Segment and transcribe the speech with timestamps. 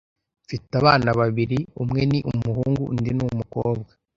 [0.45, 1.59] Mfite abana babiri.
[1.83, 3.91] Umwe ni umuhungu undi ni umukobwa.